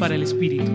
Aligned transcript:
para 0.00 0.14
el 0.14 0.22
Espíritu. 0.22 0.72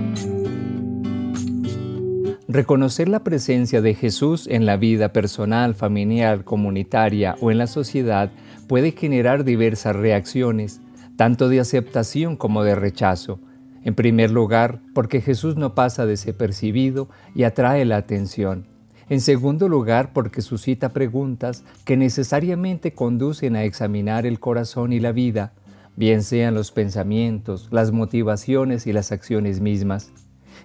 Reconocer 2.48 3.10
la 3.10 3.24
presencia 3.24 3.82
de 3.82 3.96
Jesús 3.96 4.48
en 4.48 4.68
la 4.68 4.78
vida 4.78 5.12
personal, 5.12 5.74
familiar, 5.74 6.44
comunitaria 6.44 7.36
o 7.42 7.50
en 7.50 7.58
la 7.58 7.66
sociedad 7.66 8.32
puede 8.68 8.92
generar 8.92 9.44
diversas 9.44 9.96
reacciones, 9.96 10.80
tanto 11.18 11.50
de 11.50 11.60
aceptación 11.60 12.38
como 12.38 12.64
de 12.64 12.76
rechazo. 12.76 13.40
En 13.84 13.96
primer 13.96 14.30
lugar, 14.30 14.80
porque 14.94 15.22
Jesús 15.22 15.58
no 15.58 15.74
pasa 15.74 16.06
desapercibido 16.06 17.10
y 17.34 17.44
atrae 17.44 17.84
la 17.84 17.98
atención. 17.98 18.68
En 19.10 19.22
segundo 19.22 19.68
lugar, 19.68 20.14
porque 20.14 20.42
suscita 20.42 20.94
preguntas 20.94 21.64
que 21.84 21.98
necesariamente 21.98 22.94
conducen 22.94 23.56
a 23.56 23.64
examinar 23.64 24.26
el 24.26 24.40
corazón 24.40 24.94
y 24.94 25.00
la 25.00 25.12
vida, 25.12 25.54
bien 25.96 26.24
sean 26.24 26.54
los 26.54 26.72
pensamientos, 26.72 27.68
las 27.72 27.92
motivaciones 27.92 28.88
y 28.88 28.94
las 28.94 29.12
acciones 29.12 29.62
mismas. 29.62 30.12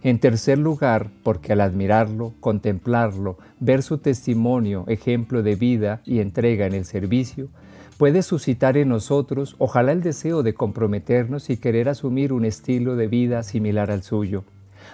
En 0.03 0.19
tercer 0.19 0.59
lugar, 0.59 1.11
porque 1.23 1.53
al 1.53 1.61
admirarlo, 1.61 2.33
contemplarlo, 2.41 3.39
ver 3.59 3.83
su 3.83 3.99
testimonio, 3.99 4.85
ejemplo 4.89 5.43
de 5.43 5.57
vida 5.57 6.01
y 6.05 6.21
entrega 6.21 6.67
en 6.67 6.75
el 6.75 6.85
servicio, 6.85 7.49
puede 7.99 8.23
suscitar 8.23 8.77
en 8.77 8.89
nosotros 8.89 9.57
ojalá 9.59 9.93
el 9.93 10.03
deseo 10.03 10.43
de 10.43 10.55
comprometernos 10.55 11.51
y 11.51 11.59
querer 11.59 11.89
asumir 11.89 12.33
un 12.33 12.45
estilo 12.45 12.97
de 12.97 13.09
vida 13.09 13.43
similar 13.43 13.91
al 13.91 14.03
suyo 14.03 14.45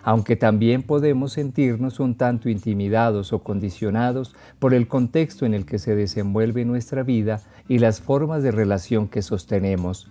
aunque 0.02 0.36
también 0.36 0.82
podemos 0.82 1.32
sentirnos 1.32 2.00
un 2.00 2.14
tanto 2.14 2.48
intimidados 2.48 3.32
o 3.32 3.40
condicionados 3.40 4.34
por 4.58 4.74
el 4.74 4.88
contexto 4.88 5.46
en 5.46 5.54
el 5.54 5.66
que 5.66 5.78
se 5.78 5.96
desenvuelve 5.96 6.64
nuestra 6.64 7.02
vida 7.02 7.42
y 7.68 7.78
las 7.78 8.00
formas 8.00 8.42
de 8.42 8.52
relación 8.52 9.08
que 9.08 9.22
sostenemos. 9.22 10.08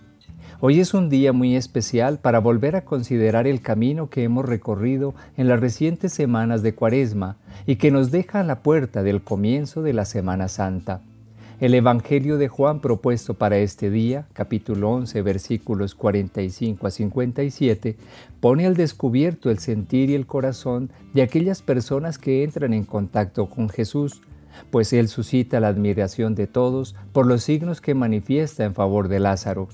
Hoy 0.58 0.80
es 0.80 0.94
un 0.94 1.10
día 1.10 1.34
muy 1.34 1.54
especial 1.54 2.18
para 2.18 2.38
volver 2.38 2.76
a 2.76 2.86
considerar 2.86 3.46
el 3.46 3.60
camino 3.60 4.08
que 4.08 4.22
hemos 4.22 4.46
recorrido 4.46 5.14
en 5.36 5.48
las 5.48 5.60
recientes 5.60 6.14
semanas 6.14 6.62
de 6.62 6.74
Cuaresma 6.74 7.36
y 7.66 7.76
que 7.76 7.90
nos 7.90 8.10
deja 8.10 8.40
a 8.40 8.42
la 8.42 8.62
puerta 8.62 9.02
del 9.02 9.20
comienzo 9.20 9.82
de 9.82 9.92
la 9.92 10.06
Semana 10.06 10.48
Santa. 10.48 11.02
El 11.60 11.74
Evangelio 11.74 12.38
de 12.38 12.48
Juan 12.48 12.80
propuesto 12.80 13.34
para 13.34 13.58
este 13.58 13.90
día, 13.90 14.28
capítulo 14.32 14.92
11, 14.92 15.20
versículos 15.20 15.94
45 15.94 16.86
a 16.86 16.90
57, 16.90 17.98
pone 18.40 18.64
al 18.64 18.76
descubierto 18.76 19.50
el 19.50 19.58
sentir 19.58 20.08
y 20.08 20.14
el 20.14 20.26
corazón 20.26 20.90
de 21.12 21.20
aquellas 21.20 21.60
personas 21.60 22.16
que 22.16 22.44
entran 22.44 22.72
en 22.72 22.84
contacto 22.84 23.50
con 23.50 23.68
Jesús, 23.68 24.22
pues 24.70 24.94
Él 24.94 25.08
suscita 25.08 25.60
la 25.60 25.68
admiración 25.68 26.34
de 26.34 26.46
todos 26.46 26.96
por 27.12 27.26
los 27.26 27.42
signos 27.42 27.82
que 27.82 27.94
manifiesta 27.94 28.64
en 28.64 28.72
favor 28.72 29.08
de 29.08 29.20
Lázaro. 29.20 29.68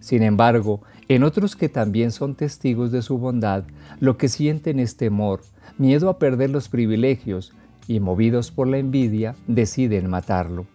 Sin 0.00 0.22
embargo, 0.22 0.82
en 1.08 1.22
otros 1.22 1.56
que 1.56 1.68
también 1.68 2.10
son 2.10 2.34
testigos 2.34 2.92
de 2.92 3.02
su 3.02 3.18
bondad, 3.18 3.64
lo 4.00 4.16
que 4.16 4.28
sienten 4.28 4.78
es 4.78 4.96
temor, 4.96 5.40
miedo 5.78 6.08
a 6.10 6.18
perder 6.18 6.50
los 6.50 6.68
privilegios, 6.68 7.52
y 7.88 8.00
movidos 8.00 8.50
por 8.50 8.68
la 8.68 8.78
envidia, 8.78 9.34
deciden 9.46 10.08
matarlo. 10.10 10.66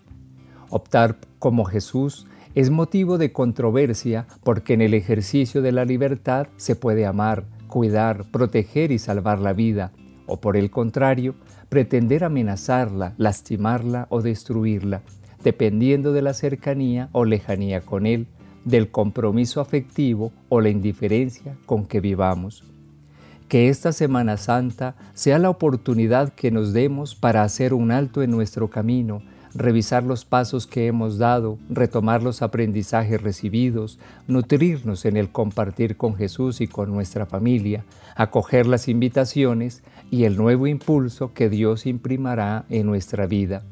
Optar 0.70 1.18
como 1.38 1.64
Jesús 1.64 2.26
es 2.56 2.72
motivo 2.72 3.18
de 3.18 3.32
controversia 3.32 4.26
porque 4.44 4.74
en 4.74 4.82
el 4.82 4.96
ejercicio 4.96 5.62
de 5.62 5.72
la 5.72 5.86
libertad 5.86 6.48
se 6.58 6.76
puede 6.76 7.06
amar, 7.06 7.46
cuidar, 7.68 8.26
proteger 8.32 8.92
y 8.92 9.00
salvar 9.00 9.40
la 9.40 9.54
vida, 9.54 9.92
o 10.26 10.42
por 10.42 10.58
el 10.58 10.72
contrario, 10.72 11.36
pretender 11.70 12.24
amenazarla, 12.24 13.14
lastimarla 13.18 14.08
o 14.10 14.22
destruirla, 14.22 15.02
dependiendo 15.44 16.14
de 16.14 16.22
la 16.24 16.34
cercanía 16.34 17.10
o 17.12 17.26
lejanía 17.26 17.82
con 17.82 18.06
Él, 18.06 18.28
del 18.66 18.90
compromiso 18.90 19.62
afectivo 19.62 20.32
o 20.50 20.62
la 20.62 20.70
indiferencia 20.70 21.56
con 21.66 21.86
que 21.86 22.00
vivamos. 22.00 22.64
Que 23.48 23.70
esta 23.70 23.92
Semana 23.92 24.38
Santa 24.38 24.96
sea 25.14 25.38
la 25.38 25.50
oportunidad 25.50 26.34
que 26.34 26.52
nos 26.52 26.74
demos 26.74 27.16
para 27.16 27.44
hacer 27.44 27.74
un 27.74 27.92
alto 27.92 28.24
en 28.24 28.32
nuestro 28.32 28.70
camino, 28.70 29.22
revisar 29.54 30.04
los 30.04 30.26
pasos 30.26 30.66
que 30.66 30.88
hemos 30.88 31.18
dado, 31.18 31.60
retomar 31.70 32.24
los 32.24 32.42
aprendizajes 32.42 33.22
recibidos, 33.22 34.00
nutrirnos 34.28 35.06
en 35.06 35.18
el 35.18 35.30
compartir 35.30 35.98
con 35.98 36.16
Jesús 36.16 36.62
y 36.62 36.68
con 36.68 36.92
nuestra 36.92 37.26
familia, 37.26 37.86
acoger 38.16 38.66
las 38.66 38.88
invitaciones 38.88 39.84
y 40.10 40.24
el 40.24 40.38
nuevo 40.38 40.68
impulso 40.68 41.34
que 41.34 41.50
Dios 41.50 41.86
imprimará 41.86 42.66
en 42.70 42.88
nuestra 42.88 43.28
vida. 43.28 43.64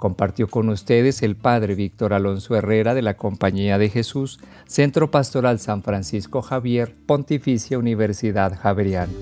Compartió 0.00 0.48
con 0.48 0.70
ustedes 0.70 1.20
el 1.22 1.36
Padre 1.36 1.74
Víctor 1.74 2.14
Alonso 2.14 2.56
Herrera 2.56 2.94
de 2.94 3.02
la 3.02 3.18
Compañía 3.18 3.76
de 3.76 3.90
Jesús, 3.90 4.40
Centro 4.66 5.10
Pastoral 5.10 5.58
San 5.58 5.82
Francisco 5.82 6.40
Javier, 6.40 6.96
Pontificia 7.04 7.78
Universidad 7.78 8.58
Javeriana. 8.58 9.12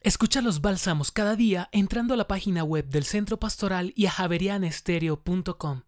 Escucha 0.00 0.40
los 0.40 0.60
bálsamos 0.60 1.10
cada 1.10 1.34
día 1.34 1.68
entrando 1.72 2.14
a 2.14 2.16
la 2.16 2.28
página 2.28 2.62
web 2.62 2.88
del 2.88 3.02
Centro 3.02 3.36
Pastoral 3.36 3.92
y 3.96 4.06
a 4.06 4.12
javerianestereo.com. 4.12 5.82